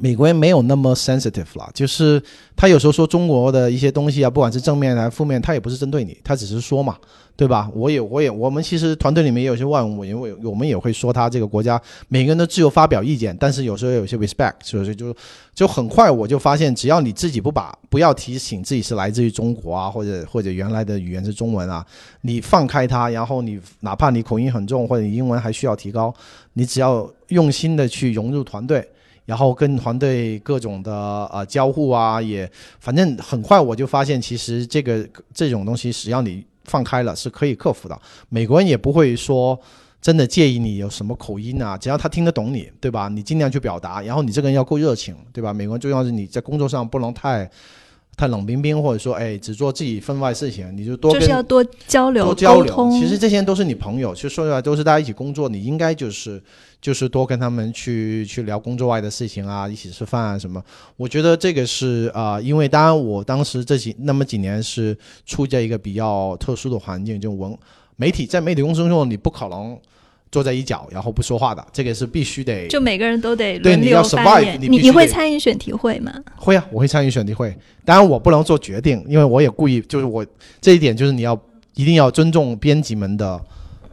[0.00, 2.22] 美国人没有那么 sensitive 了，就是
[2.54, 6.96] 他有时候说中国的一些东西啊，不管是正面还是负面，他也不是针对你，他只是说嘛，
[7.34, 7.68] 对吧？
[7.74, 15.12] 我也我也我们其实团队里面也有些外文，因为我们也会说他这个国家每个人都自由发表意见，但是有时候有些 respect，所以就
[15.52, 21.84] 就很快我就发现，只要你自己不把不要提醒自己是来自于中国啊，或者或者原来的语言是中文啊，
[22.20, 26.14] 你放开它，然后你哪怕你口音很重或者你英文还需要提高，
[26.52, 28.88] 你只要用心的去融入团队。
[29.24, 30.92] 然后跟团队各种的
[31.32, 38.00] 呃交互啊，也反正很快我就发现，其实这个这种东西只要你放开了是可以克服的。
[38.28, 39.58] 美国人也不会说
[40.00, 43.08] 真的介意你有什么口音啊，只要他听得懂你，对吧？
[43.08, 45.52] 你尽量去表达，然后你这个人要够热情，对吧？
[45.52, 47.50] 美国人重要是你在工作上不能太。
[48.20, 52.90] 太冷冰冰，或者说，哎，只做自己分外事情，你就多就是要多交流、多交流。
[52.90, 56.38] 其实这些人都是你朋友，其实说出来都是大家一起工作，你应该就是
[56.82, 60.62] 就是多跟他们去去聊工作外的事情啊，一起吃饭啊什么。
[60.98, 67.56] 我觉得这个是啊，因为当然我当时这几那么几年是处在一个比较特殊的环境，就文
[67.96, 69.78] 媒体在媒体公司中，你不可能。
[70.30, 72.68] 坐在一角，然后不说话的，这个是必须得。
[72.68, 76.12] 就每个人都得对你要 survive，你你会参与选题会吗？
[76.36, 77.56] 会啊，我会参与选题会。
[77.84, 80.24] 当然我不能做决定，因为我也故意就是我
[80.60, 81.36] 这一点就是你要
[81.74, 83.40] 一定要尊重编辑们的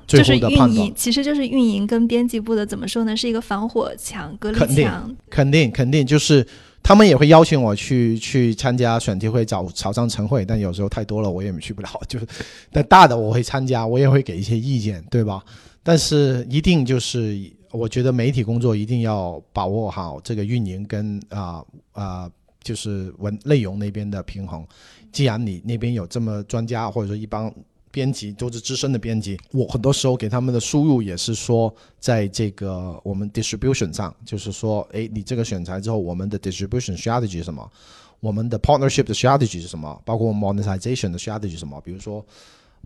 [0.06, 0.92] 最后的判断。
[0.96, 3.18] 其实就是运营跟编辑部的怎么说呢？
[3.18, 5.16] 是一个防火墙、隔离墙。
[5.32, 6.46] 肯定肯定就是
[6.84, 11.90] 他们也会邀请我去去参加选题会、找草上晨会，但有时候太多了我也去不了。
[12.08, 12.28] 就是
[12.72, 15.42] 但大的我会参加，我也会给一些意见，对吧？
[15.88, 22.30] 但是一定就是，我觉得媒体工作一定要把握好这个运营跟啊啊，
[22.62, 24.68] 就是文内容那边的平衡。
[25.14, 27.50] 既然你那边有这么专家或者说一帮
[27.90, 37.72] 编辑都是资深的编辑，我很多时候给他们的输入也是说，在这个我们 distribution 上，就是说，哎，你这个选材之后，我们的 distribution strategy 是什么？
[38.20, 40.02] 我们的 partnership 的 strategy 是什么？
[40.04, 41.80] 包括 monetization 的 strategy 是什么？
[41.80, 42.26] 比如说。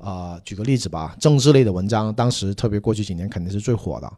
[0.02, 4.12] 啊，举个例子吧，政治类的文章，当时特别过去几年肯定是最火的。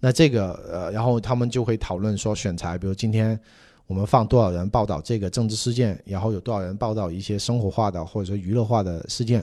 [0.00, 3.38] 那这个呃，然后他们就会讨论说选材，比如今天
[3.86, 9.42] 我们放多少人报道这个政治事件，然后有多少人报道一些生活化的或者说娱乐化的事件。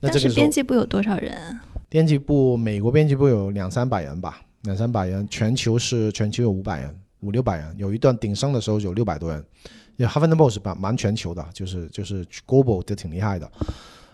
[0.00, 1.58] 那这个编辑部有多少人？
[1.88, 5.26] 编辑部美国编辑部有两三百人吧，两三百人。
[5.28, 7.74] 全球是全球有五百人，五六百人。
[7.78, 9.44] 有一段鼎盛的时候有六百多人。
[9.96, 13.48] 也 h a v e n Boss 蛮蛮全球的，就是就是 Global 都挺厉害的。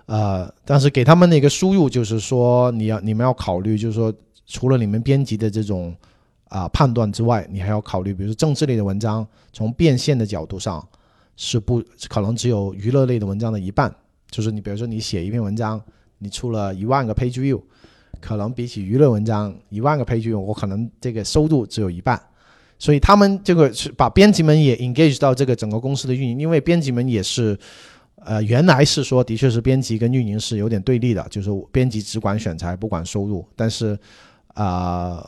[0.06, 4.12] 呃，但是给他们那个输入就是说，你要你们要考虑，就是说，
[4.46, 5.94] 除了你们编辑的这种
[6.48, 10.84] 啊、判断之外，你还要考虑，比如说政治类的文章，从变现的角度上
[11.36, 13.94] 是不可能只有娱乐类的文章的一半。
[14.30, 15.80] 就是你比如说你写一篇文章，
[16.18, 17.60] 你出了一万个 page view，
[18.20, 22.20] 可能比起娱乐文章一万个 page view，我可能这个收入只有一半。
[22.80, 27.56] 所以他们这个是把编辑们也 engage 到这个整个公司的运营，因为编辑们也是，
[28.24, 33.98] 呃，原来是说的确是编辑跟运营是有点对立的，就是编辑只管选材不管收入，但是
[34.54, 35.26] 啊、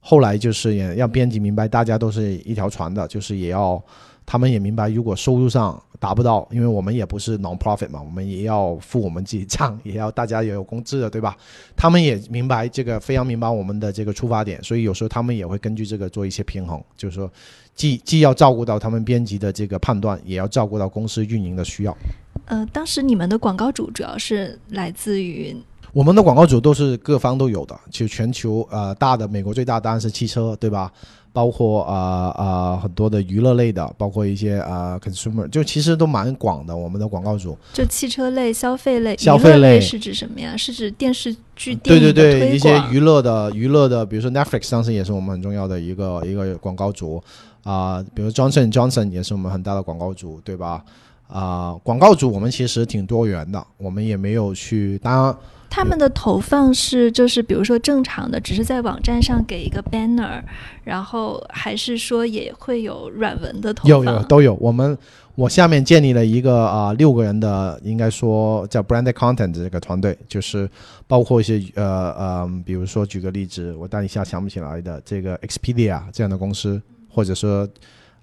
[0.00, 3.82] 后来就是也让编辑明白大家都是一条船的，就是也要
[4.26, 11.34] 他们也明白，如果收入上达不到，因为我们也不是 non profit 嘛，我们也要付我们自己账， 也要大家也有工资的，对吧？
[11.74, 17.32] 他们也明白这个，非常明白我们的这个出发点，所以有时候他们也会根据这个做一些平衡，就是说
[17.74, 21.96] 既既要照顾到他们编辑的这个判断，也要照顾到公司运营的需要。
[22.44, 25.56] 呃，当时你们的广告主主要是来自于
[25.94, 30.92] 我们的广告主都是各方都有的，就全球呃大的，美国最大当然是汽车，对吧？
[31.32, 36.76] 包括啊啊、很多的娱乐类的，包括一些啊、consumer，就其实都蛮广的。
[36.76, 40.56] 我们的广告主，就汽车类、消费类、消费类类是指什么呀？
[40.56, 47.22] 是指电视剧、对对电影的对，一些娱乐的娱乐的，比如说 Netflix 当时也是我们很重要的一个 一个广告主
[47.64, 50.84] 啊、比如 Johnson Johnson 也是我们很大的广告主，对吧？
[51.26, 55.36] 啊、广告主我们其实挺多元的，我们也没有去，当然
[55.74, 60.40] 他们的投放是就是比如说正常的，只是在网站上给一个 banner，
[60.84, 63.88] 然后还是说也会有软文的投？
[63.88, 64.54] 有有都有。
[64.60, 64.96] 我们
[65.34, 70.70] 我下面建立了一个啊、六个人的，应该说叫 branded content 这个团队，就是
[71.08, 77.68] 包括一些呃呃，比如说举个例子，我当一下想不起来的这个 Expedia 这样的公司，或者说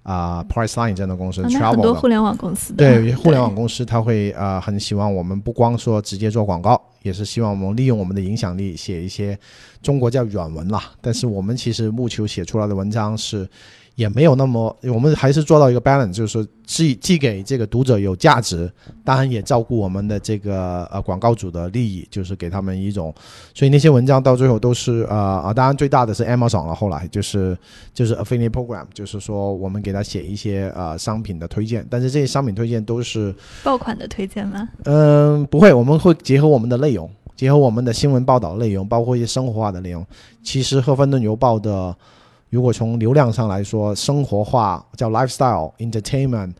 [0.02, 9.38] 啊、Priceline 这样的公司、啊那 Travel 很多互联网公司对互联网公司，他会啊、呃很希望我们不光说直接做广告，也是希望我们利用我们的影响力写一些
[9.80, 10.90] 中国叫软文啦。
[11.00, 13.48] 但是我们其实务求写出来的文章是
[13.94, 18.70] 也没有那么，我们还是做到一个 balance，就是说既既给这个读者有价值，
[19.04, 23.14] 当然也照顾我们的这个呃广告主的利益，就是给他们一种，
[23.54, 27.56] 所以那些文章到最后都是呃啊，当然最大的是 Amazon 了，后来就是
[27.92, 34.68] 就是 affiliate program，就是说我们给他写一些呃商品的推荐，但是这些商品推荐都是爆款的推荐吗？
[34.84, 40.04] 嗯、不会，我们会结合我们的内容，结合我们的新闻报道内容，包括一些生活化的内容。
[40.42, 41.94] 其实《赫芬顿邮报》的，
[42.52, 46.52] 如果从流量上来说，生活化叫 lifestyle entertainment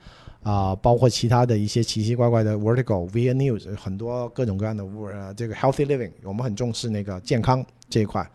[0.43, 8.27] 啊、包括其他的一些奇奇怪怪的 vertical via news，很多各种各样的呃这个 healthy living，我们很重视那个健康这一块。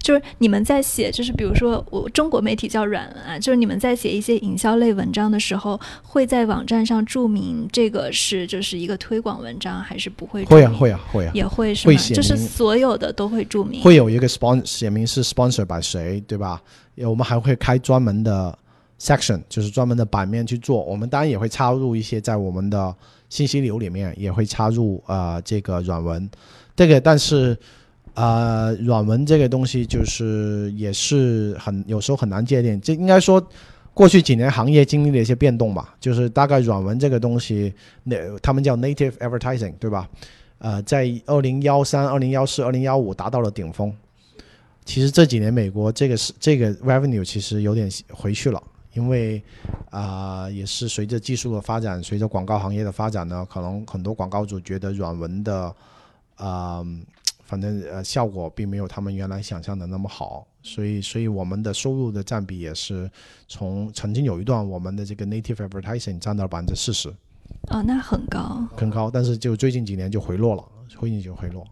[0.00, 10.44] 就是你们在写，就是比如说我中国媒体叫软文啊，就是你们在写一些营销类文章的时候，会在网站上注明这个是就是一个推广文章，还是不会？
[10.46, 11.94] 会啊会啊会啊，也会是吗？
[11.94, 13.80] 会写就是所有的都会注明。
[13.82, 16.60] 会有一个 sponsor 写明是 sponsor by 谁，对吧？
[16.96, 18.56] 我们还会开专门的
[19.00, 20.82] section，就是专门的版面去做。
[20.84, 22.94] 我们当然也会插入一些在我们的
[23.28, 26.30] 信息流里面，也会插入呃这个软文，
[26.76, 27.56] 这个但是
[28.14, 33.42] 呃软文这个东西就是也是很有时候很难界定，这应该说。
[33.94, 37.70] 过去几年行业经历了一些变动吧，就是大概软文这个东西，
[38.04, 40.08] 那他们叫 native advertising，对吧？
[40.56, 43.94] 呃，在二零幺三、二零幺四、二零幺五达到了顶峰。
[44.84, 48.62] 其实这几年美国这个是这个 revenue 其实有点回去了，
[48.94, 49.42] 因为
[49.90, 55.74] 啊、也是随着技术的发展，随着广告行业的发展呢，可能很多广告主觉得软文的
[56.36, 56.84] 啊、
[57.44, 63.08] 反正呃效果并没有他们原来想象的那么好，所以所以我们的收入的占比也是
[63.46, 67.08] 从曾经有一段我们的这个 native advertising 占到了百分之四十，
[67.68, 68.66] 哦，那很高。
[68.76, 71.64] 很高，但是就最近几年就回落了，最近就回落。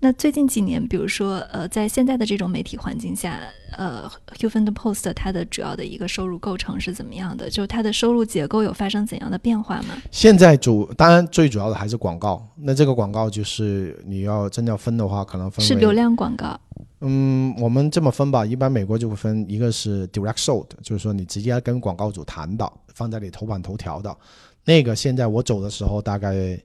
[0.00, 3.40] 那最近几年，比如说，呃，在现在的这种媒体环境下，
[3.76, 7.50] 呃，Huffington Post 它的主要的一个收入构成是怎么样的？
[7.50, 10.00] 就它的收入结构有发生怎样的变化吗？
[10.12, 16.58] 现在主当然最主要的还是广告，那这个广告就是你要真要分的话，可能分是流量广告。
[17.00, 24.16] 嗯，我们这么分吧，一般美国就会分一个是 direct sold，就是说你直接跟广告主谈的，放在你头版头条的。
[24.64, 26.56] 那个现在我走的时候大概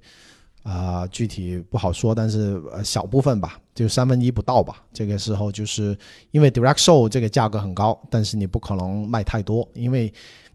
[0.63, 4.81] 啊、具体不好说，但是呃小部分吧，就三分一不到吧。
[4.93, 5.97] 这个时候就是
[6.31, 10.11] 因为 direct show 这个价格很高，但是你不可能卖太多，因为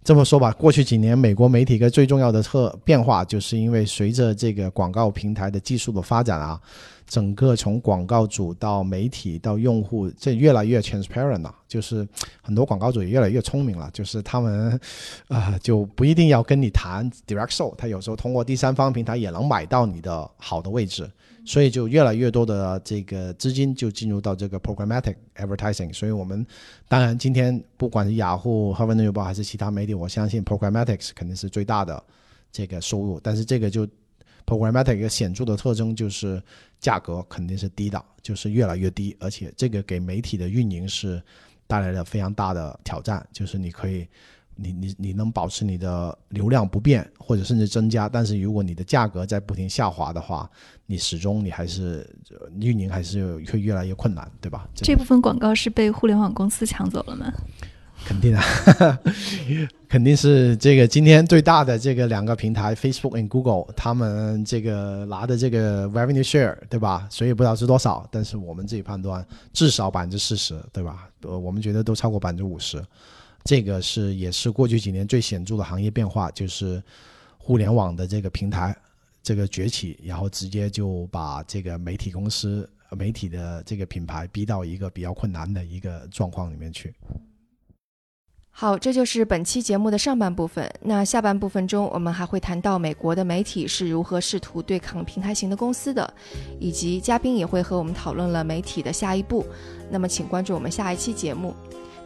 [0.09, 6.59] 这么说吧，过去几年美国媒体一个最重要的特变化，就是因为随着这个广告平台的技术的发展啊，
[7.07, 11.55] 整个从广告主到媒体到用户，这越来越 transparent 了。
[11.69, 12.09] 就是
[12.41, 14.81] 很多广告主也越来越聪明了，就是他们
[15.29, 21.07] 啊、就不一定要跟你谈 direct sell，他有时候通过第三方平台也能买到你的好的位置，
[21.49, 25.91] 所以就越来越多的这个资金就进入到这个 programmatic advertising。
[25.95, 26.47] 所以我们
[26.89, 32.05] 当然今天不管是雅虎、哈佛日报还是其他媒体，我相信 programmatic 肯定是最大的
[32.53, 33.89] 这个收入，但是这个就
[34.45, 36.43] programmatic 一个显著的特征就是
[36.79, 41.23] 价格肯定是低的，就是越来越低，而且这个给媒体的运营是
[41.67, 44.07] 带来了非常大的挑战，就是你可以。
[44.61, 50.51] 你你你能保持你的流量不变，或者甚至增加，但是如果你的价格在不停下滑的话，
[50.87, 54.69] 你始终你还是呃运营还是会越来越困难，对吧？
[54.75, 57.33] 这部分广告是被互联网公司抢走了吗？
[58.05, 58.43] 肯定啊，
[59.89, 67.09] 肯定是这个今天最大的这个两个平台 Facebook and Google，他们这个拿的这个 revenue share，对吧？
[67.11, 71.09] 所以不知道是多少，但是我们自己判断至少百分之四十，对吧？
[71.23, 72.81] 呃，我们觉得都超过百分之五十，
[73.49, 76.83] 这个是也是过去几年最显著的行业变化，就是
[77.39, 78.77] 互联网的这个平台
[79.23, 86.95] 这个崛起，然后直接就把这个媒体公司、媒体的这个品牌逼到一个比较困难的一个状况里面去。
[88.51, 90.71] 好，这就是本期节目的上半部分。
[90.83, 96.13] 那下半部分中，我们还会谈到美国的媒体是如何试图对抗平台型的公司的，
[96.61, 99.47] 以及嘉宾也会和我们讨论了媒体的下一步。
[99.91, 101.55] 那么，请关注我们下一期节目。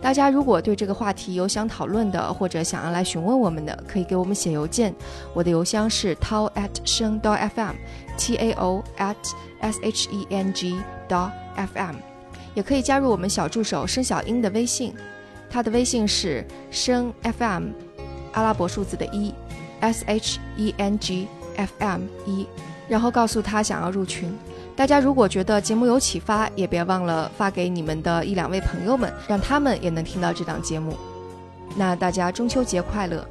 [0.03, 4.93] 大家如果对这个话题有想讨论的，或者想要来询问我们的，可以给我们写邮件。
[5.33, 9.15] 我的邮箱是 tao at 声 dot fm，t a o at
[9.61, 10.77] s h e n g
[11.09, 11.95] dot fm。
[12.55, 14.93] 也可以加入我们小助手申小英的微信。
[15.49, 17.69] 他的微信是声 FM，
[18.33, 19.33] 阿拉伯数字的一
[19.81, 22.49] ，S H E N G F M 一，
[22.89, 24.37] 然后告诉他想要入群。
[24.75, 30.97] 大家如果觉得节目有启发，也别忘了发给你们的一两位朋友们，让他们也能听到这档节目。
[31.77, 33.25] 那大家中秋节快乐！